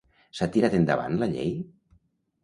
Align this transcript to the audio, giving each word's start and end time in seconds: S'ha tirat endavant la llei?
S'ha 0.37 0.45
tirat 0.53 0.77
endavant 0.77 1.17
la 1.23 1.27
llei? 1.33 1.51